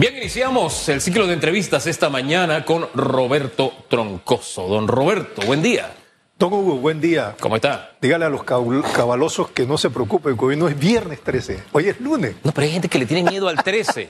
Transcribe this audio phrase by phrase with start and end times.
[0.00, 4.66] Bien, iniciamos el ciclo de entrevistas esta mañana con Roberto Troncoso.
[4.66, 5.92] Don Roberto, buen día.
[6.38, 7.36] Don Hugo, buen día.
[7.38, 7.90] ¿Cómo está?
[8.00, 11.90] Dígale a los cabalosos que no se preocupen, que hoy no es viernes 13, hoy
[11.90, 12.34] es lunes.
[12.42, 14.08] No, pero hay gente que le tiene miedo al 13.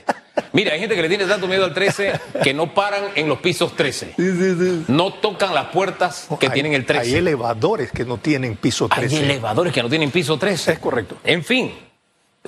[0.53, 3.39] Mira, hay gente que le tiene tanto miedo al 13 que no paran en los
[3.39, 4.13] pisos 13.
[4.15, 4.85] Sí, sí, sí.
[4.87, 7.01] No tocan las puertas que Hay- tienen el 13.
[7.05, 9.13] Hay elevadores que no tienen piso 13.
[9.17, 10.71] Hay elevadores que no tienen piso 13.
[10.71, 11.17] Es correcto.
[11.25, 11.73] En fin,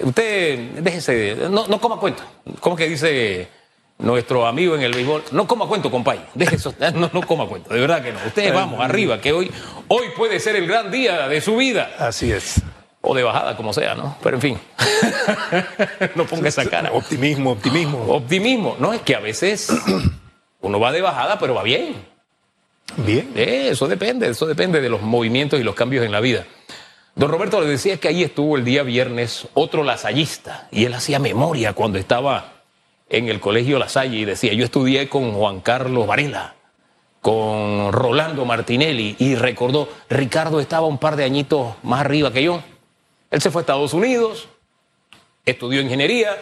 [0.01, 2.23] usted déjese, no, no coma cuento.
[2.59, 3.47] ¿Cómo que dice
[3.99, 5.23] nuestro amigo en el béisbol?
[5.31, 6.25] No coma cuento, compay.
[6.33, 8.19] Deje eso, no, no coma cuento, de verdad que no.
[8.25, 9.51] Ustedes vamos arriba, que hoy,
[9.87, 11.91] hoy puede ser el gran día de su vida.
[11.99, 12.61] Así es.
[13.05, 14.15] O de bajada, como sea, ¿no?
[14.23, 14.59] Pero en fin,
[16.15, 16.91] no ponga esa cara.
[16.93, 18.05] Optimismo, optimismo.
[18.07, 19.67] Optimismo, no, es que a veces
[20.61, 21.95] uno va de bajada, pero va bien.
[22.97, 23.31] Bien.
[23.35, 26.45] Eh, Eso depende, eso depende de los movimientos y los cambios en la vida.
[27.15, 31.19] Don Roberto le decía que ahí estuvo el día viernes otro lasallista y él hacía
[31.19, 32.53] memoria cuando estaba
[33.07, 36.55] en el colegio La Salle y decía, yo estudié con Juan Carlos Varela,
[37.21, 42.63] con Rolando Martinelli y recordó, Ricardo estaba un par de añitos más arriba que yo.
[43.29, 44.47] Él se fue a Estados Unidos,
[45.45, 46.35] estudió ingeniería,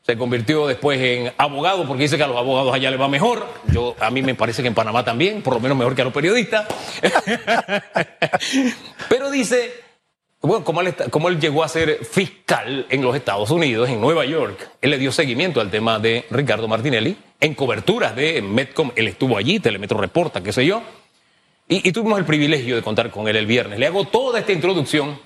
[0.00, 3.46] se convirtió después en abogado porque dice que a los abogados allá le va mejor.
[3.70, 6.04] Yo a mí me parece que en Panamá también, por lo menos mejor que a
[6.04, 6.66] los periodistas.
[9.10, 9.85] Pero dice,
[10.46, 14.90] bueno, como él, llegó a ser fiscal en los Estados Unidos, en Nueva York, él
[14.90, 18.92] le dio seguimiento al tema de Ricardo Martinelli en coberturas de Metcom.
[18.96, 20.82] Él estuvo allí, Telemetro Reporta, qué sé yo.
[21.68, 23.78] Y, y tuvimos el privilegio de contar con él el viernes.
[23.78, 25.18] Le hago toda esta introducción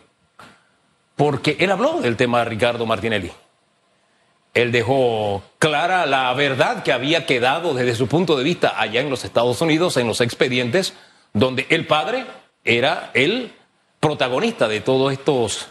[1.17, 3.31] porque él habló del tema de Ricardo Martinelli.
[4.55, 9.11] Él dejó clara la verdad que había quedado desde su punto de vista allá en
[9.11, 10.95] los Estados Unidos, en los expedientes,
[11.33, 12.27] donde el padre
[12.65, 13.53] era el
[14.01, 15.69] protagonista de todos estos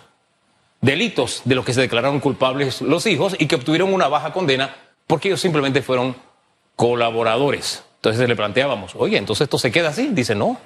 [0.81, 4.75] delitos de los que se declararon culpables los hijos y que obtuvieron una baja condena
[5.07, 6.15] porque ellos simplemente fueron
[6.75, 7.83] colaboradores.
[7.95, 10.09] Entonces le planteábamos, oye, entonces esto se queda así.
[10.11, 10.57] Dice, no,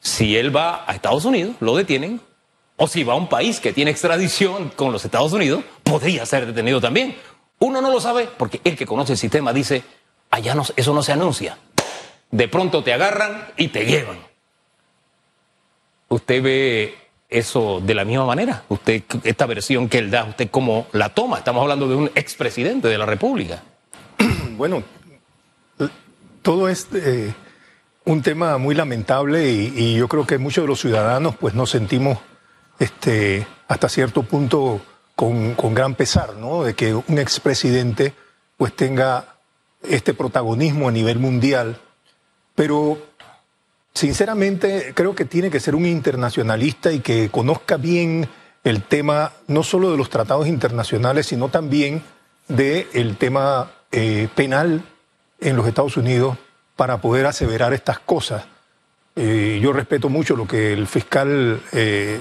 [0.00, 2.20] si él va a Estados Unidos, lo detienen,
[2.76, 6.46] o si va a un país que tiene extradición con los Estados Unidos, podría ser
[6.46, 7.16] detenido también.
[7.60, 9.82] Uno no lo sabe porque el que conoce el sistema dice,
[10.30, 11.58] allá no, eso no se anuncia.
[12.30, 14.27] De pronto te agarran y te llevan.
[16.08, 16.98] ¿Usted ve
[17.28, 18.64] eso de la misma manera?
[18.68, 21.38] ¿Usted, esta versión que él da, usted cómo la toma?
[21.38, 23.62] Estamos hablando de un expresidente de la República.
[24.58, 24.82] Bueno,
[26.42, 27.32] todo es eh,
[28.04, 32.18] un tema muy lamentable y, yo creo que muchos de los ciudadanos pues nos sentimos
[32.80, 34.80] este, hasta cierto punto
[35.14, 36.64] con, con gran pesar, ¿no?
[36.64, 38.14] De que un expresidente
[38.56, 39.36] pues tenga
[39.88, 41.78] este protagonismo a nivel mundial,
[42.56, 42.98] pero
[43.98, 48.28] sinceramente creo que tiene que ser un internacionalista y que conozca bien
[48.64, 52.02] el tema no solo de los tratados internacionales, sino también
[52.46, 54.82] del tema eh, penal
[55.40, 56.36] en los Estados Unidos
[56.76, 58.44] para poder aseverar estas cosas.
[59.16, 62.20] Eh, yo respeto mucho lo que el fiscal eh,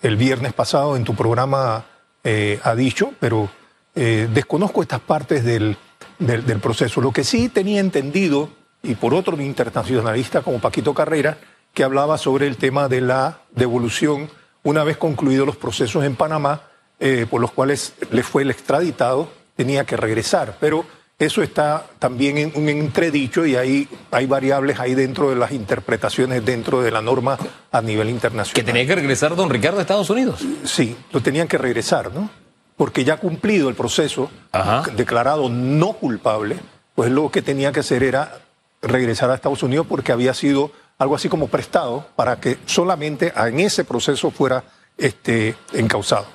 [0.00, 1.84] el viernes pasado en tu programa
[2.24, 3.50] eh, ha dicho, pero
[3.94, 5.76] desconozco estas partes del,
[6.20, 7.00] del- del proceso.
[7.00, 8.48] Lo que sí tenía entendido,
[8.82, 11.38] y por otro internacionalista como Paquito Carrera,
[11.74, 14.30] que hablaba sobre el tema de la devolución
[14.62, 16.62] una vez concluidos los procesos en Panamá,
[17.00, 20.56] eh, por los cuales le fue el extraditado, tenía que regresar.
[20.60, 20.84] Pero
[21.18, 26.44] eso está también en un entredicho y hay, hay variables ahí dentro de las interpretaciones
[26.44, 27.38] dentro de la norma
[27.72, 28.54] a nivel internacional.
[28.54, 30.44] Que tenía que regresar don Ricardo a Estados Unidos.
[30.64, 32.30] Sí, lo tenían que regresar, ¿no?
[32.76, 34.84] Porque ya cumplido el proceso, Ajá.
[34.94, 36.60] declarado no culpable,
[36.94, 38.38] pues lo que tenía que hacer era
[38.82, 43.60] regresar a Estados Unidos porque había sido algo así como prestado para que solamente en
[43.60, 44.64] ese proceso fuera
[44.96, 46.26] este, encausado.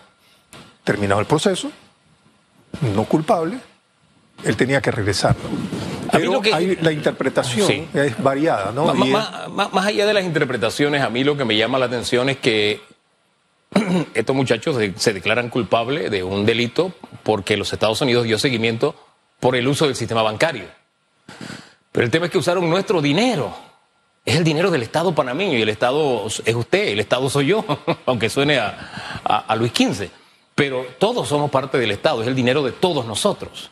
[0.84, 1.72] Terminado el proceso,
[2.96, 3.58] no culpable,
[4.44, 5.36] él tenía que regresar.
[5.36, 5.50] ¿no?
[5.50, 7.88] A mí Pero lo que- hay- la interpretación Sí.
[7.94, 8.92] es variada, ¿no?
[8.94, 11.86] Es- ma- ma- más allá de las interpretaciones, a mí lo que me llama la
[11.86, 12.82] atención es que
[14.14, 16.94] estos muchachos se, se declaran culpables de un delito
[17.24, 18.96] porque los Estados Unidos dio seguimiento
[19.40, 20.66] por el uso del sistema bancario.
[21.94, 23.56] Pero el tema es que usaron nuestro dinero.
[24.26, 27.64] Es el dinero del Estado panameño y el Estado es usted, el Estado soy yo,
[28.08, 30.10] aunque suene a, Luis XV.
[30.56, 33.70] Pero todos somos parte del Estado, es el dinero de todos nosotros.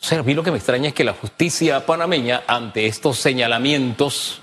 [0.00, 3.18] O sea, a mí lo que me extraña es que la justicia panameña, ante estos
[3.18, 4.42] señalamientos,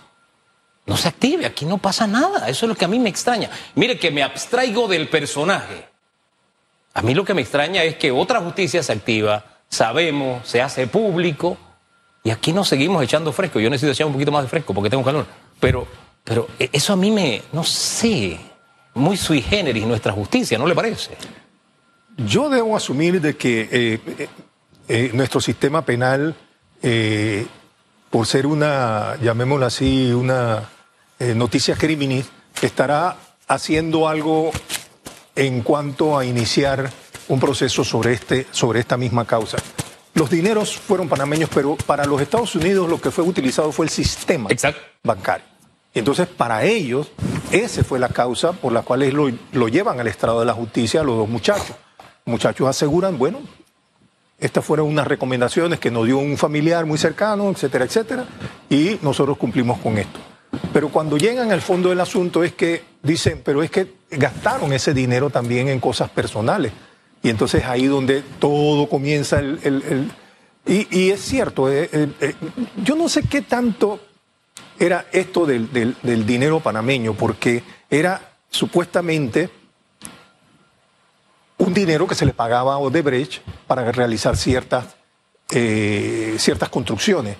[0.85, 1.45] no se active.
[1.45, 2.47] Aquí no pasa nada.
[2.47, 3.49] Eso es lo que a mí me extraña.
[3.75, 5.89] Mire que me abstraigo del personaje.
[6.93, 10.87] A mí lo que me extraña es que otra justicia se activa, sabemos, se hace
[10.87, 11.57] público,
[12.29, 13.59] y aquí nos seguimos echando fresco.
[13.59, 15.25] Yo necesito echar un poquito más de fresco porque tengo calor.
[15.59, 15.87] Pero,
[16.23, 18.39] pero eh, eso a mí me, no sé,
[18.93, 21.17] muy sui generis nuestra justicia, ¿no le parece?
[22.17, 24.29] Yo debo asumir de que eh, eh,
[24.87, 26.35] eh, nuestro sistema penal,
[28.11, 30.69] por ser una, llamémoslo así, una
[31.33, 32.29] noticia criminis,
[32.61, 33.17] estará
[33.47, 34.51] haciendo algo
[35.35, 36.91] en cuanto a iniciar
[37.27, 39.57] un proceso sobre, este, sobre esta misma causa.
[40.19, 43.89] Los dineros fueron panameños, pero para los Estados Unidos lo que fue utilizado fue el
[43.89, 44.81] sistema Exacto.
[45.01, 45.45] bancario.
[45.93, 47.09] Entonces, para ellos,
[47.53, 50.99] esa fue la causa por la cual lo, lo llevan al estrado de la justicia
[50.99, 51.73] a los dos muchachos.
[52.25, 53.39] Muchachos aseguran, bueno,
[54.37, 58.25] estas fueron unas recomendaciones que nos dio un familiar muy cercano, etcétera, etcétera,
[58.69, 60.19] y nosotros cumplimos con esto.
[60.73, 64.93] Pero cuando llegan al fondo del asunto es que dicen, pero es que gastaron ese
[64.93, 66.73] dinero también en cosas personales.
[67.21, 69.59] Y entonces ahí donde todo comienza el...
[69.63, 70.11] el-
[70.65, 72.35] y, es cierto, eh, eh, eh,
[72.83, 73.99] yo no sé qué tanto
[74.77, 79.49] era esto del, del- dinero panameño, porque era supuestamente
[81.57, 84.85] un dinero que se le pagaba a Odebrecht para realizar ciertas,
[85.47, 87.37] ciertas construcciones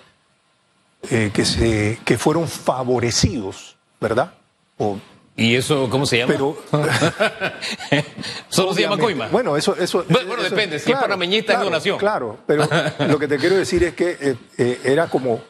[1.02, 4.34] que, se, que fueron favorecidos, ¿verdad?
[4.78, 4.98] O-
[5.40, 6.34] ¿Y eso cómo se llama?
[6.34, 6.58] pero
[8.50, 9.28] Solo se llama coima.
[9.30, 11.98] Bueno, eso, eso, Bueno, bueno, eso- depende, si es panameñista, es claro, donación.
[11.98, 12.68] Claro, pero
[13.08, 15.42] lo que te quiero decir es que eh, eh, era como,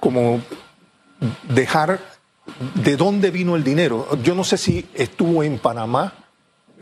[0.00, 0.40] como
[1.44, 2.00] dejar
[2.74, 4.08] de dónde vino el dinero.
[4.22, 6.12] Yo no sé si estuvo en Panamá,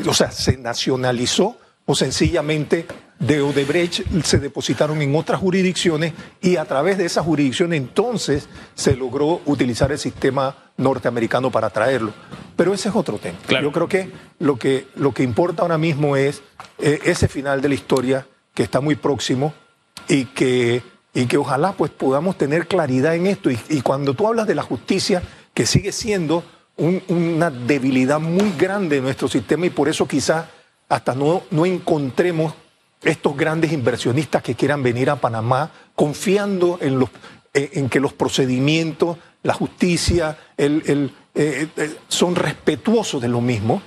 [0.07, 1.57] o sea, se nacionalizó
[1.91, 2.87] o sencillamente
[3.19, 8.95] de Odebrecht se depositaron en otras jurisdicciones y a través de esas jurisdicciones entonces se
[8.97, 12.13] logró utilizar el sistema norteamericano para traerlo.
[12.55, 13.39] Pero ese es otro tema.
[13.47, 13.65] Claro.
[13.69, 14.09] Yo creo que
[14.39, 16.43] lo que, lo que importa ahora mismo es
[16.79, 19.53] eh, ese final de la historia que está muy próximo
[20.09, 20.83] y que,
[21.13, 23.51] y que ojalá pues podamos tener claridad en esto.
[23.51, 25.23] Y, y cuando tú hablas de la justicia,
[25.53, 26.45] que sigue siendo
[26.77, 30.47] un- una debilidad muy grande de nuestro sistema y por eso quizás
[30.91, 32.53] hasta no, no encontremos
[33.03, 37.09] estos grandes inversionistas que quieran venir a Panamá confiando en, los,
[37.55, 43.41] eh, en que los procedimientos, la justicia, el- el, eh, eh, son respetuosos de lo
[43.41, 43.81] mismo,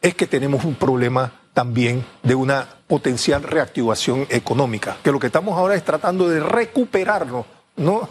[0.00, 5.58] es que tenemos un problema también de una potencial reactivación económica, que lo que estamos
[5.58, 8.08] ahora es tratando de recuperarnos, no,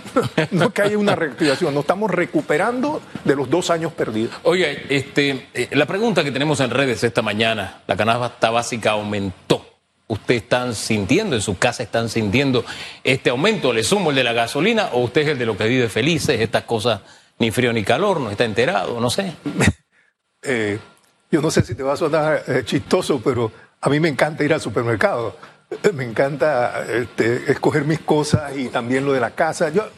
[0.50, 4.34] no que haya una reactivación, nos estamos recuperando de los dos años perdidos.
[4.42, 9.66] Oiga, este, eh, la pregunta que tenemos en redes esta mañana, la canasta básica aumentó.
[10.08, 12.64] ¿Usted están sintiendo, en su casa están sintiendo
[13.02, 13.72] este aumento?
[13.72, 16.38] ¿Le sumo el de la gasolina o usted es el de lo que vive felices?
[16.38, 17.00] Estas cosas,
[17.38, 19.34] ni frío ni calor, no está enterado, no sé.
[20.44, 20.76] Eh,
[21.30, 24.42] yo no sé si te va a sonar eh, chistoso, pero a mí me encanta
[24.42, 25.36] ir al supermercado.
[25.94, 29.68] Me encanta este, escoger mis cosas y también lo de la casa.
[29.70, 29.88] Yo,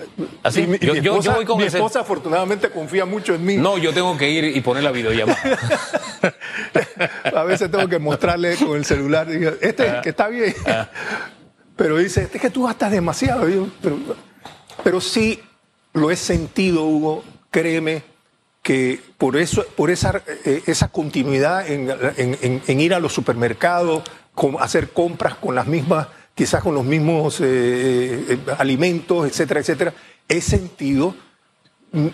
[0.42, 3.56] Así, mi, yo- mi yo esposa, voy con mi esposa afortunadamente confía mucho en mí.
[3.56, 5.40] No, yo tengo que ir y poner la videollamada.
[7.34, 10.54] A veces tengo que mostrarle con el celular, digo, este es el que está bien.
[11.76, 13.48] Pero dice, este es que tú gastas demasiado.
[13.48, 13.98] Yo, pero,
[14.84, 15.40] pero sí
[15.92, 18.04] lo he sentido, Hugo, créeme,
[18.62, 23.12] que por eso, por esa, eh, esa continuidad en, en- en- en ir a los
[23.12, 24.04] supermercados,
[24.60, 29.94] hacer compras con las mismas, quizás con los mismos eh, eh, alimentos, etcétera, etcétera,
[30.28, 31.14] he sentido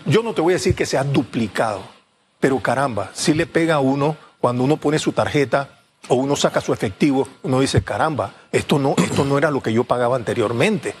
[0.05, 1.81] yo no te voy a decir que se ha duplicado,
[2.39, 6.61] pero caramba, sí le pega a uno cuando uno pone su tarjeta o uno saca
[6.61, 10.93] su efectivo, uno dice, caramba, esto no, esto no era lo que yo pagaba anteriormente.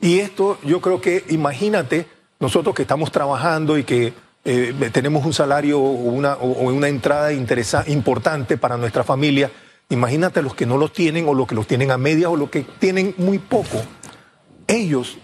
[0.00, 2.06] Y esto yo creo que, imagínate,
[2.40, 4.12] nosotros que estamos trabajando y que
[4.44, 9.50] eh, tenemos un salario o una, una entrada importante para nuestra familia,
[9.90, 12.50] imagínate los que no los tienen o los que los tienen a medias o los
[12.50, 13.82] que tienen muy poco.
[14.66, 15.18] Ellos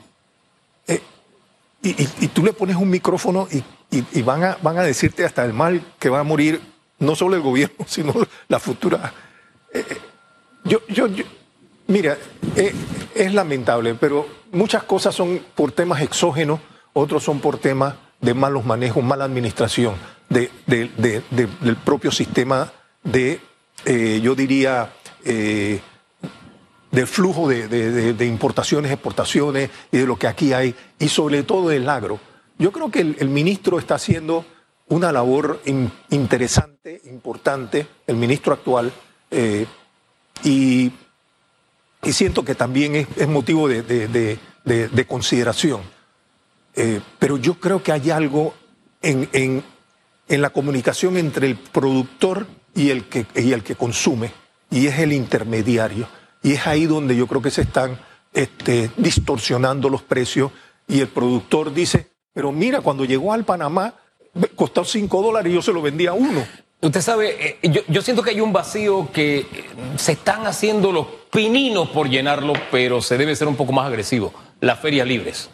[1.82, 1.88] y,
[2.24, 3.48] y- tú le pones un micrófono
[3.90, 6.60] y, van, a, van a decirte hasta el mal que va a morir
[6.98, 8.12] no solo el gobierno, sino
[8.48, 9.12] la futura.
[9.72, 9.96] Eh, eh,
[10.64, 11.24] yo, yo, yo-
[11.86, 12.18] mira,
[12.56, 12.74] eh,
[13.14, 16.60] es lamentable, pero muchas cosas son por temas exógenos,
[16.92, 19.94] otros son por temas de malos manejos, mala administración
[20.28, 22.70] de- de- de- de- del propio sistema
[23.02, 23.40] de,
[23.84, 24.92] eh, yo diría,
[25.24, 25.80] eh,
[26.90, 31.88] del flujo de, importaciones, exportaciones y de lo que aquí hay, y sobre todo del
[31.88, 32.18] agro.
[32.58, 34.44] Yo creo que el, ministro está haciendo
[34.88, 38.92] una labor in- interesante, importante, el ministro actual,
[39.30, 39.66] eh,
[40.42, 40.90] y,
[42.02, 45.80] y siento que también es, motivo de, de- de- de- de consideración.
[47.18, 48.54] Pero yo creo que hay algo
[49.02, 49.62] en, en-
[50.28, 54.32] en la comunicación entre el productor y el, que, y el que consume,
[54.70, 56.08] y es el intermediario.
[56.42, 57.98] Y es ahí donde yo creo que se están
[58.32, 60.52] este, distorsionando los precios
[60.86, 63.94] y el productor dice, pero mira, cuando llegó al Panamá
[64.54, 66.44] costó 5 dólares y yo se lo vendía a uno.
[66.82, 69.46] Usted sabe, eh, yo, yo, siento que hay un vacío que eh,
[69.96, 74.32] se están haciendo los pininos por llenarlo, pero se debe ser un poco más agresivo.
[74.60, 75.50] Las ferias libres.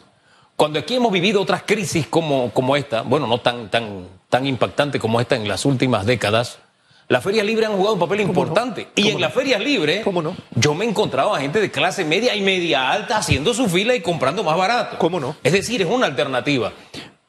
[0.55, 4.99] Cuando aquí hemos vivido otras crisis como, como esta, bueno, no tan, tan, tan impactante
[4.99, 6.61] como esta en las últimas décadas,
[7.09, 8.89] las ferias libres han jugado un papel importante.
[8.97, 9.21] Y en no?
[9.21, 10.37] las ferias libres, ¿Cómo no?
[10.55, 13.95] yo me he encontrado a gente de clase media y media alta haciendo su fila
[13.95, 14.99] y comprando más barato.
[14.99, 15.37] ¿Cómo no?
[15.43, 16.73] Es decir, es una alternativa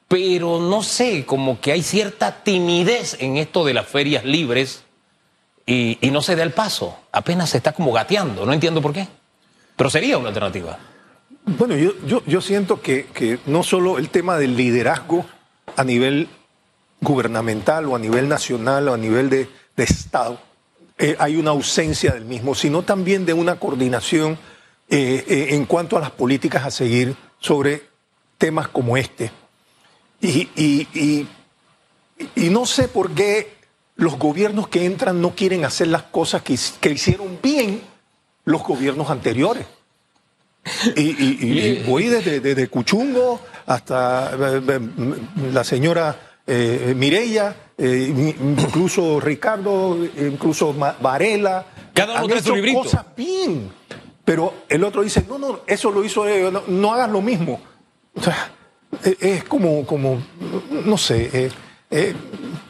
[0.08, 4.84] pero no sé, como que hay cierta timidez en esto de las ferias libres
[5.66, 8.94] y, y, no se da el paso, apenas se está como gateando, no entiendo por
[8.94, 9.06] qué,
[9.76, 10.78] pero sería una alternativa.
[11.44, 15.26] Bueno, yo, yo, yo siento que, que no solo el tema del liderazgo
[15.76, 16.28] a nivel
[17.02, 20.38] gubernamental o a nivel nacional o a nivel de, de Estado,
[20.98, 24.32] eh, hay una ausencia del mismo, sino también de una coordinación
[24.90, 27.84] eh, eh, en cuanto a las políticas a seguir sobre
[28.36, 29.30] temas como este.
[30.20, 31.28] Y, y, y,
[32.34, 33.52] y, no sé por qué
[33.94, 37.80] los gobiernos que entran no quieren hacer las cosas que, que hicieron bien
[38.44, 39.66] los gobiernos anteriores.
[40.96, 44.36] Y, voy desde, desde, Cuchungo hasta
[45.52, 51.64] la señora eh, Mireya, eh, incluso Ricardo, incluso Varela.
[51.94, 52.80] Cada uno han hecho librito.
[52.80, 53.70] cosas bien.
[54.24, 57.62] Pero el otro dice, no, no, eso lo hizo, eh, no, no hagas lo mismo.
[58.14, 58.50] O sea,
[59.20, 60.20] es como, como
[60.84, 61.50] no sé, eh,
[61.90, 62.14] eh,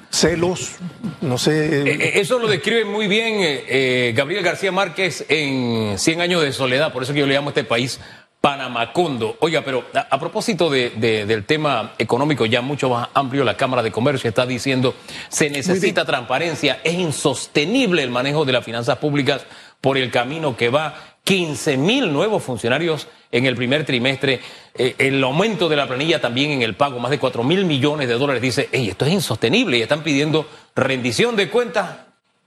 [0.09, 0.77] celos,
[1.21, 2.21] no sé.
[2.21, 7.13] Eso lo describe muy bien Gabriel García Márquez en 100 años de soledad, por eso
[7.13, 7.99] que yo le llamo a este país
[8.41, 9.37] Panamacondo.
[9.41, 13.57] Oiga, pero a, a propósito de, de, del tema económico ya mucho más amplio, la
[13.57, 14.95] Cámara de Comercio está diciendo
[15.29, 19.45] se necesita transparencia, es insostenible el manejo de las finanzas públicas
[19.81, 20.95] por el camino que va.
[21.25, 24.41] 15 mil nuevos funcionarios en el primer trimestre,
[24.75, 28.09] eh, el aumento de la planilla también en el pago, más de 4 mil millones
[28.09, 31.99] de dólares, dice, hey, esto es insostenible y están pidiendo rendición de cuentas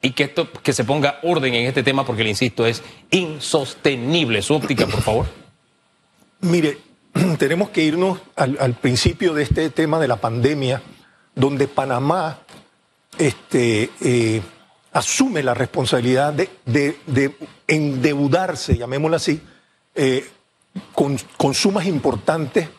[0.01, 2.81] y que, esto, que se ponga orden en este tema porque, le insisto, es
[3.11, 4.41] insostenible.
[4.41, 5.40] Su óptica, por favor.
[6.41, 6.77] Mire,
[7.37, 10.81] tenemos que irnos al, principio de este tema de la pandemia,
[11.35, 12.39] donde Panamá
[13.17, 14.41] este, eh,
[14.91, 17.35] asume la responsabilidad de
[17.67, 19.41] endeudarse, llamémoslo así,
[19.95, 20.29] eh,
[20.93, 22.69] con, con, sumas importantes,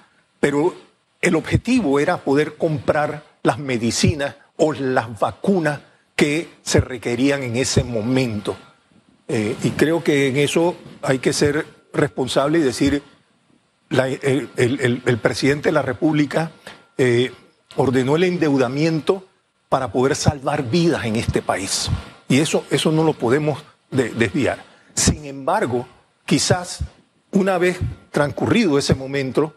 [0.40, 0.75] pero
[1.21, 5.81] el objetivo era poder comprar las medicinas o las vacunas
[6.16, 8.57] que se requerían en ese momento.
[9.28, 13.02] Eh, y creo que en eso hay que ser responsable y decir,
[13.92, 16.52] el, presidente de la República
[16.96, 17.32] eh,
[17.76, 19.26] ordenó el endeudamiento
[19.68, 21.90] para poder salvar vidas en este país.
[22.28, 24.64] Y eso, eso no lo podemos de, desviar.
[24.94, 25.87] Sin embargo,
[26.26, 26.80] quizás
[27.30, 27.78] una vez
[28.11, 29.54] transcurrido ese momento,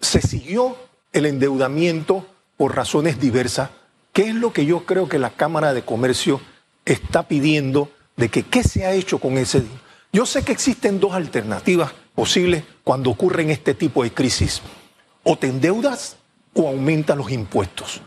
[0.00, 0.76] se siguió
[1.12, 3.70] el endeudamiento por razones diversas,
[4.12, 6.40] que es lo que yo creo que la Cámara de Comercio
[6.84, 9.80] está pidiendo de que qué se ha hecho con ese dinero.
[10.12, 14.60] Yo sé que existen dos alternativas posibles cuando ocurren este tipo de crisis.
[15.22, 16.16] O te endeudas
[16.52, 18.00] o aumentas los impuestos.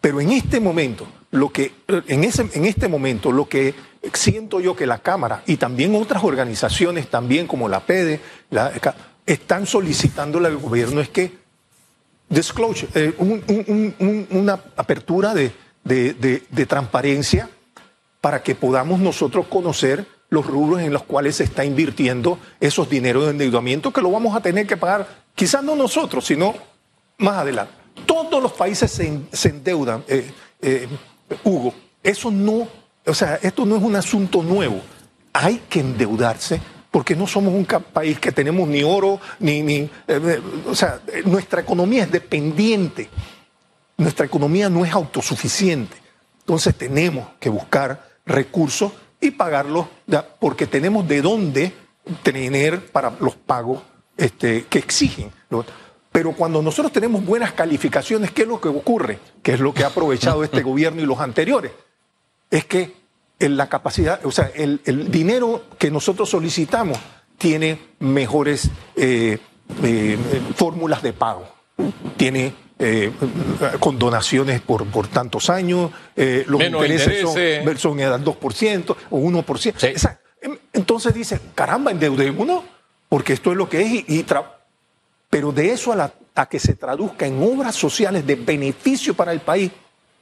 [0.00, 3.72] Pero en este momento, lo que, en, ese, en este momento, lo que
[4.14, 8.18] siento yo que la Cámara y también otras organizaciones, también como la PEDE,
[8.50, 8.72] la,
[9.26, 11.30] están solicitándole al gobierno es que
[12.28, 15.52] disclosure, eh, un, un, un, una apertura de,
[15.84, 17.48] de, de transparencia
[18.20, 23.26] para que podamos nosotros conocer los rubros en los cuales se está invirtiendo esos dineros
[23.26, 26.54] de endeudamiento que lo vamos a tener que pagar, quizás no nosotros, sino
[27.18, 27.74] más adelante.
[28.06, 30.88] Todos los países se, endeudan, eh, eh,
[31.44, 31.74] Hugo.
[32.02, 32.66] Eso no,
[33.04, 34.80] o sea, esto no es un asunto nuevo.
[35.34, 40.40] Hay que endeudarse porque no somos un país que tenemos ni oro, ni, ni eh,
[40.66, 43.10] o sea, nuestra economía es dependiente.
[43.98, 45.94] Nuestra economía no es autosuficiente.
[46.38, 49.86] Entonces tenemos que buscar recursos y pagarlos
[50.38, 51.72] porque tenemos de dónde
[52.22, 53.82] tener para los pagos
[54.16, 55.30] este, que exigen.
[56.10, 59.18] Pero cuando nosotros tenemos buenas calificaciones, ¿qué es lo que ocurre?
[59.42, 61.72] Que es lo que ha aprovechado este gobierno y los anteriores.
[62.50, 62.94] Es que
[63.38, 66.98] la capacidad, o sea, el, el dinero que nosotros solicitamos
[67.38, 69.38] tiene mejores eh,
[69.82, 70.18] eh,
[70.54, 71.48] fórmulas de pago.
[72.16, 73.12] Tiene eh,
[73.78, 77.80] con donaciones por, por tantos años, eh, los Menos intereses intereses.
[77.80, 79.74] son, son el 2% o 1%.
[79.78, 79.86] Sí.
[79.86, 80.18] Esa-
[80.72, 82.64] entonces dice, caramba, endeudémonos,
[83.08, 84.26] porque esto es lo que es, y,
[85.30, 89.32] pero de eso a, la- a que se traduzca en obras sociales de beneficio para
[89.32, 89.70] el país,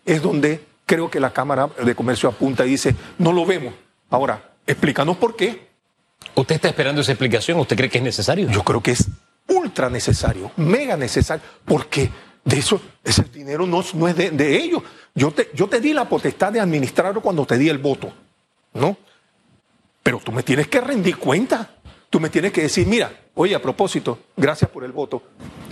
[0.04, 3.72] es donde creo que la Cámara de Comercio apunta y dice, no lo vemos.
[4.10, 5.68] Ahora, explícanos por qué.
[6.34, 7.58] ¿Usted está esperando esa explicación?
[7.60, 8.50] ¿Usted cree que es necesario?
[8.50, 9.06] Yo creo que es
[9.48, 12.10] ultra necesario, mega necesario, porque
[12.44, 14.82] de eso, ese dinero no, no es de, ellos.
[15.14, 18.12] Yo te, yo te di la potestad de administrarlo cuando te di el voto,
[18.74, 18.96] ¿no?
[20.02, 21.76] Pero tú me tienes que rendir cuenta.
[22.08, 25.22] Tú me tienes que decir, mira, oye, a propósito, gracias por el voto.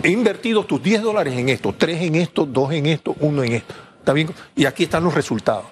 [0.01, 3.53] He invertido tus 10 dólares en esto, 3 en esto, 2 en esto, 1 en
[3.53, 3.73] esto.
[3.99, 4.29] ¿Está bien?
[4.55, 5.65] Y aquí están los resultados.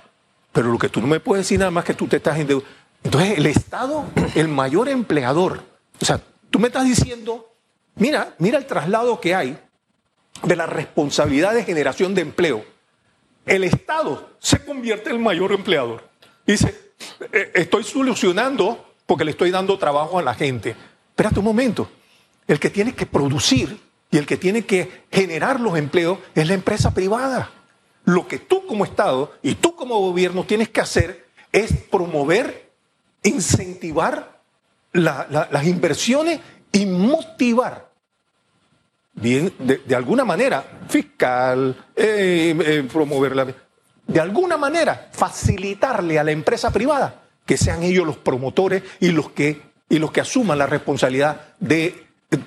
[0.52, 2.70] Pero lo que tú no me puedes decir nada más que tú te estás endeudando.
[3.04, 5.62] Entonces, el Estado, el mayor empleador.
[6.02, 7.54] O sea, tú me estás diciendo,
[7.96, 9.58] mira, mira el traslado que hay
[10.44, 12.66] de la responsabilidad de generación de empleo.
[13.46, 16.08] El Estado se convierte en el mayor empleador.
[16.46, 16.94] Dice,
[17.32, 20.76] eh, estoy solucionando porque le estoy dando trabajo a la gente.
[21.10, 21.90] Espérate un momento.
[22.48, 23.80] El que tiene que producir
[24.12, 27.52] y el que tiene que generar los empleos es la empresa privada.
[28.06, 32.72] Lo que tú como Estado y tú como gobierno tienes que hacer es promover,
[33.24, 34.42] incentivar
[34.94, 36.40] las inversiones
[36.72, 37.87] y motivar,
[39.18, 43.48] bien, de, alguna manera, fiscal, eh, eh, promoverla,
[44.08, 49.32] de alguna manera, facilitarle a la empresa privada que sean ellos los promotores y los
[49.32, 52.38] que, y los que asuman la responsabilidad de eh,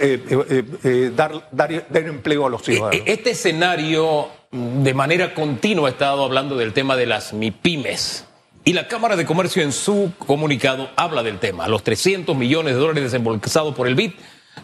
[0.00, 3.02] eh, eh, dar, dar, dar, empleo a los ciudadanos.
[3.06, 8.26] Este escenario de manera continua ha estado hablando del tema de las MIPIMES.
[8.64, 12.80] Y la Cámara de Comercio en su comunicado habla del tema, los 300 millones de
[12.80, 14.12] dólares desembolsados por el BID,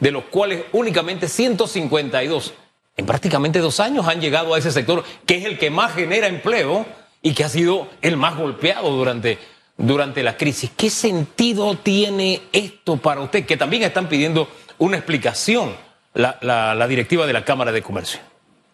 [0.00, 2.54] de los cuales únicamente 152
[2.96, 6.26] en prácticamente dos años han llegado a ese sector, que es el que más genera
[6.26, 6.84] empleo
[7.22, 9.38] y que ha sido el más golpeado durante
[9.78, 10.70] durante la crisis.
[10.76, 13.46] ¿Qué sentido tiene esto para usted?
[13.46, 15.74] Que también están pidiendo una explicación
[16.12, 18.20] la, directiva de la Cámara de Comercio.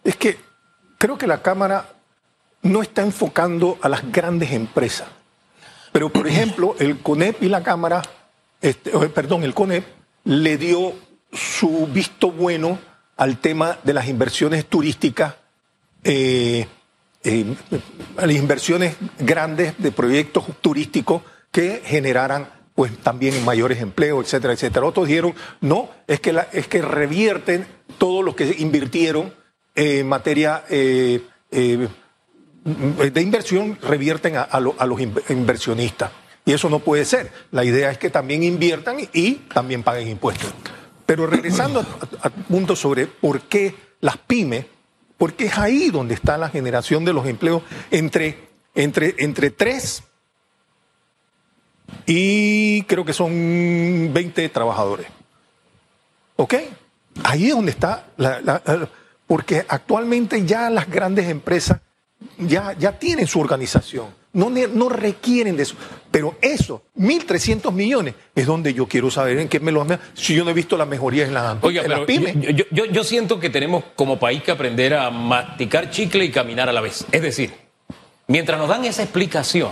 [0.03, 0.37] Es que
[0.97, 1.93] creo que la Cámara
[2.63, 5.07] no está enfocando a las grandes empresas.
[5.91, 8.01] Pero, por ejemplo, el CONEP y la Cámara,
[8.59, 9.85] este, perdón, el CONEP
[10.25, 10.93] le dio
[11.31, 12.77] su visto bueno
[13.17, 15.35] al tema de las inversiones turísticas
[16.03, 16.67] eh,
[17.23, 17.55] eh,
[18.17, 24.85] las inversiones grandes de proyectos turísticos que generaran pues también mayores empleos, etcétera, etcétera.
[24.85, 27.65] Otros dijeron, no, es que, es que revierten
[27.97, 29.33] todo lo que invirtieron
[29.73, 31.21] en materia eh,
[32.61, 36.11] de inversión, revierten a, los inversionistas.
[36.45, 37.31] Y eso no puede ser.
[37.51, 40.53] La idea es que también inviertan y, también paguen impuestos.
[41.05, 41.85] Pero regresando
[42.21, 44.65] al punto sobre por qué las pymes
[45.17, 48.37] porque es ahí donde está la generación de los empleos entre,
[48.73, 50.03] entre, entre 3
[52.05, 55.07] y creo que son 20 trabajadores.
[56.35, 56.55] ¿Ok?
[57.23, 58.89] Ahí es donde está, la,
[59.25, 61.79] porque actualmente ya las grandes empresas
[62.37, 65.75] ya, ya tienen su organización no, no requieren de eso.
[66.11, 70.43] Pero eso, 1.300 millones, es donde yo quiero saber en qué me lo si yo
[70.43, 72.35] no he visto las mejorías en, la, Oiga, las pymes.
[72.55, 76.69] Yo, yo, yo siento que tenemos como país que aprender a masticar chicle y caminar
[76.69, 77.05] a la vez.
[77.11, 77.53] Es decir,
[78.27, 79.71] mientras nos dan esa explicación,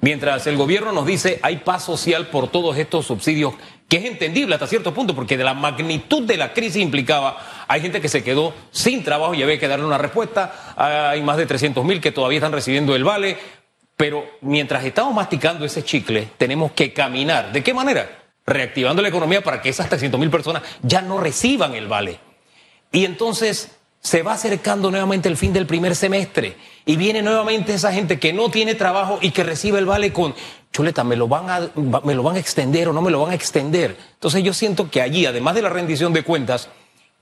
[0.00, 3.54] mientras el gobierno nos dice hay paz social por todos estos subsidios
[3.88, 7.80] que es entendible hasta cierto punto, porque de la magnitud de la crisis implicaba, hay
[7.80, 11.46] gente que se quedó sin trabajo y había que darle una respuesta, hay más de
[11.46, 13.38] 300 mil que todavía están recibiendo el vale,
[13.96, 17.52] pero mientras estamos masticando ese chicle, tenemos que caminar.
[17.52, 18.24] ¿De qué manera?
[18.44, 22.20] Reactivando la economía para que esas 300 mil personas ya no reciban el vale.
[22.92, 27.92] Y entonces se va acercando nuevamente el fin del primer semestre y viene nuevamente esa
[27.92, 30.34] gente que no tiene trabajo y que recibe el vale con
[30.72, 31.70] chuleta, me lo van a,
[32.04, 33.96] me lo van a extender o no me lo van a extender.
[34.12, 36.68] Entonces yo siento que allí, además de la rendición de cuentas,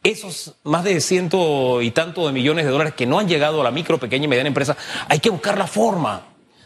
[0.04, 3.64] esos más de ciento y tanto de millones de dólares que no han llegado a
[3.64, 4.76] la micro, pequeña y mediana empresa,
[5.08, 6.22] hay que buscar la forma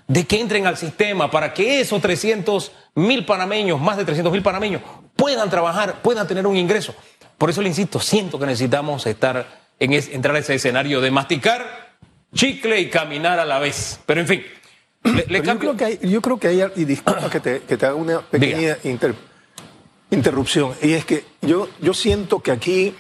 [0.09, 4.43] de que entren al sistema para que esos 300 mil panameños, más de 300 mil
[4.43, 4.83] panameños,
[5.15, 6.95] puedan trabajar, puedan tener un ingreso.
[7.39, 9.47] Por eso le insisto, siento que necesitamos estar
[9.79, 11.95] en entrar a ese escenario de masticar
[12.35, 14.01] chicle y caminar a la vez.
[14.05, 14.43] Pero en fin.
[15.05, 17.87] Le, yo, creo que hay, yo creo que hay, y disculpa que te, que te
[17.87, 18.77] haga una pequeña
[20.11, 22.95] interrupción, y es que yo, yo siento que aquí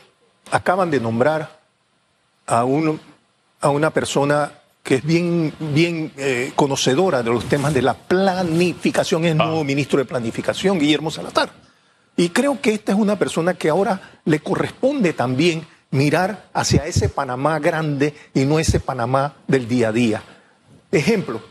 [0.51, 1.61] acaban de nombrar
[2.47, 3.01] a, un,
[3.61, 9.25] a una persona que es bien, bien eh, conocedora de los temas de la planificación,
[9.25, 9.65] es el nuevo ah.
[9.65, 11.51] ministro de Planificación, Guillermo Salazar.
[12.17, 17.09] Y creo que esta es una persona que ahora le corresponde también mirar hacia ese
[17.09, 20.23] Panamá grande y no ese Panamá del día a día.
[20.91, 21.43] Ejemplo,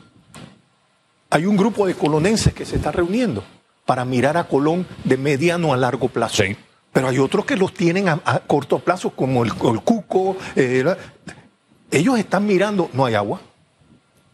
[1.30, 3.44] hay un grupo de colonenses que se está reuniendo
[3.86, 6.44] para mirar a Colón de mediano a largo plazo.
[6.91, 10.38] Pero hay otros que los tienen a, corto plazo, como el, Cuco.
[10.56, 10.84] Eh,
[11.91, 13.41] ellos están mirando, no hay agua,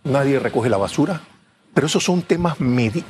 [0.03, 1.21] nadie recoge la basura,
[1.73, 2.57] pero esos son temas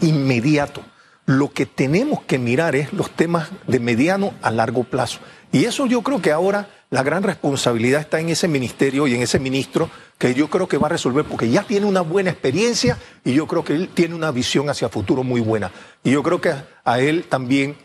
[0.01, 0.83] inmediatos.
[1.25, 5.19] Lo que tenemos que mirar es los temas de mediano a largo plazo.
[5.53, 9.21] Y eso yo creo que ahora la gran responsabilidad está en ese ministerio y en
[9.21, 12.97] ese ministro que yo creo que va a resolver porque ya tiene una buena experiencia
[13.23, 15.71] y yo creo que él tiene una visión hacia futuro muy buena.
[16.03, 16.53] Y yo creo que
[16.83, 17.77] a él también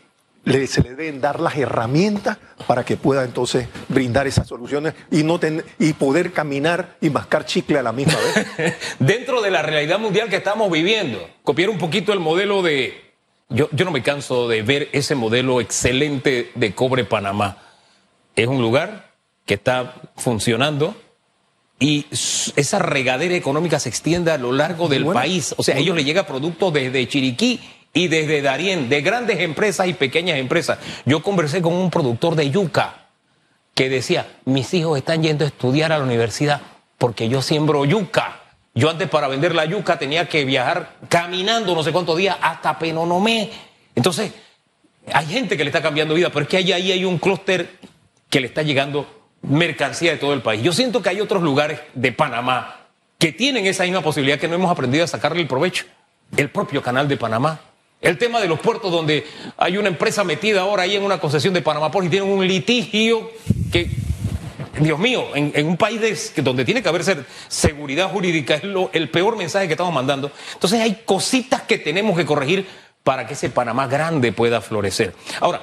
[0.49, 5.23] le, se le deben dar las herramientas para que pueda entonces brindar esas soluciones y,
[5.23, 5.39] no
[5.79, 8.75] y poder caminar y mascar chicle a la misma vez.
[8.99, 13.09] Dentro de la realidad mundial que estamos viviendo, copiar un poquito el modelo de...
[13.49, 17.57] Yo, yo no me canso de ver ese modelo excelente de Cobre Panamá
[18.35, 19.11] es un lugar
[19.45, 20.95] que está funcionando
[21.79, 25.55] y esa regadera económica se extiende a lo largo del país.
[25.57, 27.59] O sea, a ellos les llega producto desde Chiriquí
[27.93, 30.79] y desde Darién, de grandes empresas y pequeñas empresas.
[31.05, 33.07] Yo conversé con un productor de yuca
[33.73, 36.61] que decía, mis hijos están yendo a estudiar a la universidad
[36.97, 38.41] porque yo siembro yuca.
[38.75, 42.77] Yo antes para vender la yuca tenía que viajar caminando no sé cuántos días hasta
[42.77, 43.49] Penonomé.
[43.95, 44.31] Entonces,
[45.11, 47.69] hay gente que le está cambiando vida, pero es que ahí, ahí hay un clúster
[48.29, 49.07] que le está llegando
[49.41, 50.61] mercancía de todo el país.
[50.61, 52.75] Yo siento que hay otros lugares de Panamá
[53.17, 55.85] que tienen esa misma posibilidad que no hemos aprendido a sacarle el provecho.
[56.37, 57.59] El propio canal de Panamá.
[58.01, 61.53] El tema de los puertos donde hay una empresa metida ahora ahí en una concesión
[61.53, 63.31] de Panamá por y tienen un litigio
[63.71, 63.89] que,
[64.79, 67.03] Dios mío, en, un país donde tiene que haber
[67.49, 70.31] seguridad jurídica es el peor mensaje que estamos mandando.
[70.53, 72.65] Entonces hay cositas que tenemos que corregir
[73.03, 75.13] para que ese Panamá grande pueda florecer.
[75.41, 75.61] Ahora,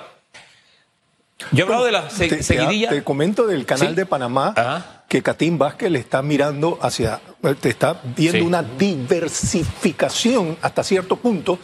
[1.52, 2.90] yo he hablado de la seguidilla.
[2.90, 7.20] Te, comento del canal de Panamá que Catín Vázquez le está mirando hacia,
[7.60, 11.58] te está viendo una diversificación hasta cierto punto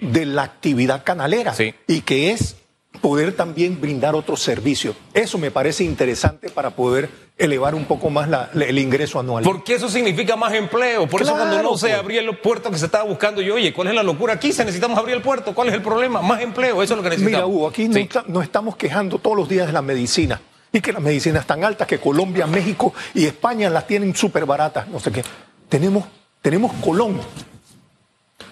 [0.00, 1.54] de la actividad canalera
[1.86, 2.56] y que es
[3.00, 4.96] poder también brindar otros servicios.
[5.14, 9.44] Eso me parece interesante para poder elevar un poco más el ingreso anual.
[9.44, 11.06] Porque eso significa más empleo.
[11.06, 13.88] Por eso cuando no se abría el puerto que se estaba buscando, yo, oye, ¿cuál
[13.88, 14.52] es la locura aquí?
[14.52, 15.54] Se necesitamos abrir el puerto.
[15.54, 16.20] ¿Cuál es el problema?
[16.20, 16.82] Más empleo.
[16.82, 17.48] Eso es lo que necesitamos.
[17.48, 17.88] Mira, Hugo, aquí
[18.26, 20.40] nos estamos quejando todos los días de la medicina.
[20.78, 24.86] Y que las medicinas están altas, que Colombia, México y España las tienen súper baratas.
[24.86, 25.24] No sé qué.
[25.68, 26.04] Tenemos,
[26.40, 27.20] tenemos Colón,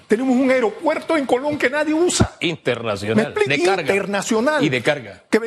[0.08, 2.34] tenemos un aeropuerto en Colón que nadie usa.
[2.40, 3.32] Internacional.
[3.32, 3.82] de carga.
[3.82, 4.64] Internacional.
[4.64, 5.22] Y de carga.
[5.30, 5.38] Que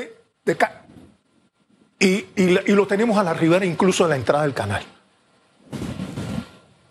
[0.45, 0.57] de
[1.99, 4.85] y, y, lo tenemos a la ribera incluso a la entrada del canal.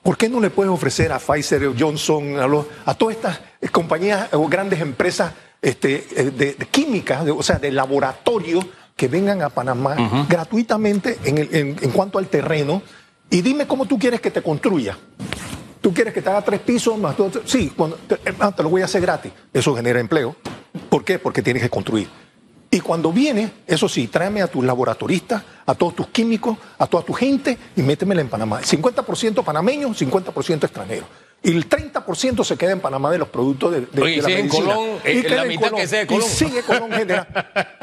[0.03, 2.37] ¿Por qué no le puedes ofrecer a Pfizer, Johnson,
[2.85, 3.41] a, todas estas
[3.73, 8.61] compañías o grandes empresas este, eh, de, química, o sea, de laboratorio,
[8.99, 9.97] que vengan a Panamá
[10.29, 12.83] gratuitamente en, en cuanto al terreno?
[13.31, 14.99] Y dime cómo tú quieres que te construya.
[15.81, 17.41] ¿Tú quieres que te haga tres pisos más dos?
[17.45, 17.73] Sí,
[18.11, 19.33] eh, ah, te, lo voy a hacer gratis.
[19.53, 20.37] Eso genera empleo.
[20.89, 21.19] ¿Por qué?
[21.19, 22.09] Porque tienes que construir.
[22.71, 27.03] Y cuando viene, eso sí, tráeme a tus laboratoristas, a todos tus químicos, a toda
[27.03, 28.61] tu gente y métemela en Panamá.
[28.61, 31.07] 50% panameño, 50% extranero.
[31.43, 34.49] Y el 30% se queda en Panamá de los productos de, de, Oye, la en
[34.49, 36.25] Colón, y la mitad que sea de Colón.
[36.27, 37.29] Y sigue Colón general.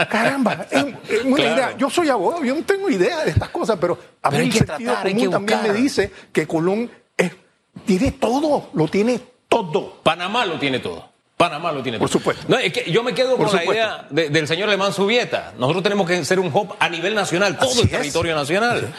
[0.09, 1.77] Caramba, es, una idea.
[1.77, 4.95] Yo soy abogado, yo no tengo idea de estas cosas, pero a mí el sentido
[5.01, 6.91] común también me dice que Colón
[7.85, 9.99] tiene todo, lo tiene todo.
[10.03, 11.09] Panamá lo tiene todo.
[11.37, 12.19] Panamá lo tiene Por todo.
[12.19, 12.45] supuesto.
[12.47, 15.53] No, es que yo me quedo con la idea del señor Alemán Subieta.
[15.57, 18.93] Nosotros tenemos que ser un hub a nivel nacional, todo el territorio nacional.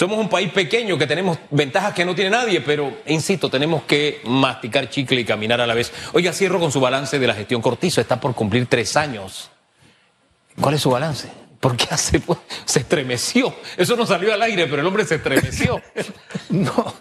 [0.00, 4.22] Somos un país pequeño que tenemos ventajas que no tiene nadie, pero insisto, tenemos que
[4.24, 5.92] masticar chicle y caminar a la vez.
[6.14, 8.00] Oiga, cierro con su balance de la gestión Cortizo.
[8.00, 9.50] Está por cumplir tres años.
[10.58, 11.28] ¿Cuál es su balance?
[11.60, 12.22] Porque hace,
[12.64, 13.54] se estremeció.
[13.76, 15.82] Eso no salió al aire, pero el hombre se estremeció.
[16.48, 16.94] no.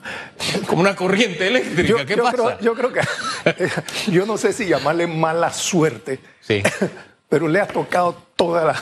[0.68, 2.06] Como una corriente eléctrica.
[2.06, 2.32] ¿Qué pasa?
[2.34, 3.02] Creo, yo creo que.
[4.12, 6.20] yo no sé si llamarle mala suerte.
[6.42, 6.62] Sí.
[7.30, 8.82] Pero le ha tocado toda la,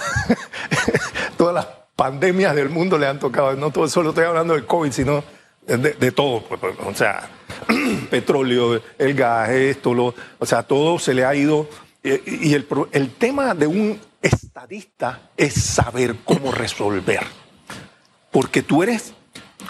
[1.37, 3.53] todas las pandemias del mundo, le han tocado.
[3.57, 5.23] No todo, solo estoy hablando del COVID, sino
[5.65, 6.43] de, todo.
[6.43, 7.29] Pues, pues, o sea,
[8.09, 11.67] petróleo, el gas, esto, lo, o sea, todo se le ha ido.
[12.03, 17.23] Y, el, el tema de un estadista es saber cómo resolver.
[18.31, 19.13] Porque tú eres,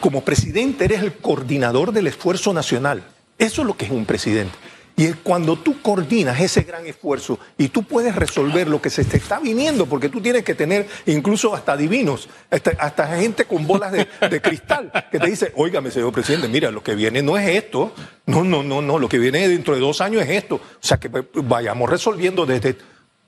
[0.01, 3.03] como presidente, eres el coordinador del esfuerzo nacional.
[3.39, 4.55] Eso es lo que es un presidente.
[4.99, 9.17] Y cuando tú coordinas ese gran esfuerzo y tú puedes resolver lo que se te
[9.17, 14.07] está viniendo, porque tú tienes que tener incluso hasta divinos, hasta, gente con bolas de,
[14.27, 17.93] de, cristal, que te dice, óigame, señor presidente, mira, lo que viene no es esto,
[18.25, 20.55] no, no, no, no, lo que viene dentro de dos años es esto.
[20.55, 22.75] O sea, que vayamos resolviendo desde...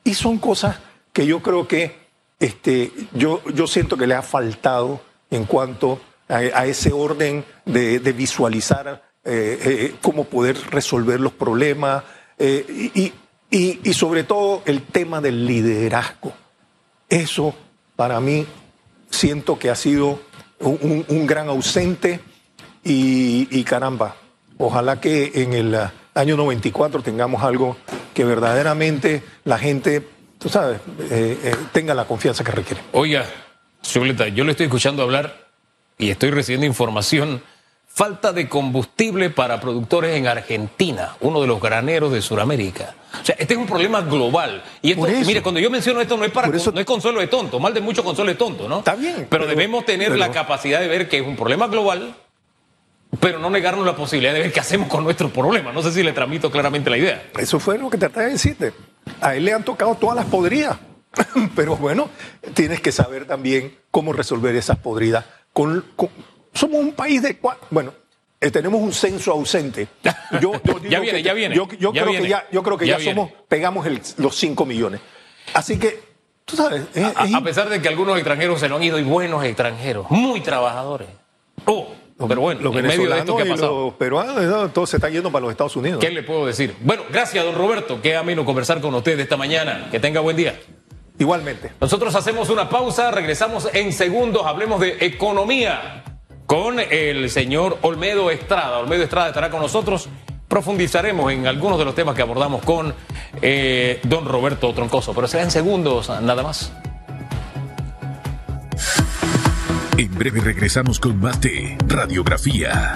[0.04, 0.80] Y son cosas
[1.14, 6.66] que yo creo que este, yo, yo siento que le ha faltado en cuanto a,
[6.66, 12.04] ese orden de, visualizar eh, eh, cómo poder resolver los problemas
[12.38, 13.14] eh, y,
[13.52, 16.32] y, sobre todo el tema del liderazgo.
[17.10, 17.54] Eso
[17.98, 18.46] para mí
[19.10, 20.22] siento que ha sido
[20.62, 22.22] un, gran ausente
[22.84, 24.16] y, y, caramba,
[24.58, 25.78] ojalá que en el
[26.14, 27.76] año 94 tengamos algo
[28.14, 30.80] que verdaderamente la gente tú sabes,
[31.74, 32.82] tenga la confianza que requiere.
[32.94, 33.26] Oiga,
[33.86, 35.50] Zuleta, yo le estoy escuchando hablar
[35.98, 37.44] y estoy recibiendo información.
[37.92, 42.96] Falta de combustible para productores en Argentina, uno de los graneros de Sudamérica.
[43.22, 44.64] O sea, este es un problema global.
[44.82, 45.26] Y esto, eso.
[45.28, 47.74] mire, cuando yo menciono esto no es para eso- no es consuelo de tonto, mal
[47.74, 48.80] de mucho consuelo de tonto, ¿no?
[48.80, 51.68] Está bien, Pero, pero- debemos tener pero- la capacidad de ver que es un problema
[51.68, 52.14] global,
[53.20, 55.74] pero no negarnos la posibilidad de ver qué hacemos con nuestro problema.
[55.74, 57.24] No sé si le transmito claramente la idea.
[57.38, 58.72] Eso fue lo que traté de decirte.
[59.20, 60.78] A él le han tocado todas las podridas.
[61.56, 62.10] Pero bueno,
[62.54, 65.26] tienes que saber también cómo resolver esas podridas.
[65.52, 66.10] Con, con-
[66.54, 67.38] somos un país de...
[67.70, 67.94] Bueno,
[68.42, 69.88] eh, tenemos un censo ausente.
[70.42, 72.64] Yo, yo Ya viene, que- ya viene, Yo, yo ya creo viene, que ya, yo
[72.64, 73.14] creo que ya ya, viene.
[73.16, 75.02] somos, pegamos el- los 5 millones.
[75.54, 76.00] Así que,
[76.46, 78.98] tú sabes, es- A, es a pesar de que algunos extranjeros se lo han ido
[79.00, 81.08] y buenos extranjeros, muy trabajadores.
[81.66, 81.88] Oh,
[82.28, 83.86] pero bueno, los en medio de esto que ha pasado.
[83.86, 86.00] los peruanos, no, todo se está yendo para los Estados Unidos.
[86.00, 86.76] ¿Qué le puedo decir?
[86.82, 88.02] Bueno, gracias, don Roberto.
[88.02, 89.88] Qué ameno conversar con usted esta mañana.
[89.92, 90.60] Que tenga buen día.
[91.18, 91.72] Igualmente.
[91.82, 96.04] Nosotros hacemos una pausa, regresamos en segundos, hablemos de economía
[96.50, 98.80] con el señor Olmedo Estrada.
[98.80, 100.10] Olmedo Estrada estará con nosotros.
[100.48, 102.92] Profundizaremos en algunos de los temas que abordamos con
[103.40, 106.74] eh, don Roberto Troncoso, pero será en segundos nada más.
[109.96, 112.96] En breve regresamos con más de Radiografía.